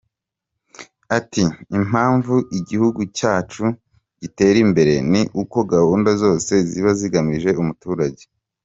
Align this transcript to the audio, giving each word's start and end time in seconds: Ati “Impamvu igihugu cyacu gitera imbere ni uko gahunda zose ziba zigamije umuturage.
Ati 1.17 1.43
“Impamvu 1.77 2.35
igihugu 2.59 2.99
cyacu 3.17 3.65
gitera 4.21 4.57
imbere 4.65 4.93
ni 5.11 5.21
uko 5.41 5.57
gahunda 5.73 6.09
zose 6.23 6.53
ziba 6.69 6.91
zigamije 6.99 7.51
umuturage. 7.63 8.23